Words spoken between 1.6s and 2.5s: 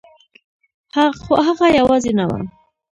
یوازې نه وه